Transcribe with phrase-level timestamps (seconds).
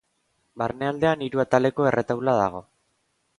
[0.61, 2.65] Barnealdean hiru ataleko erretaula dago.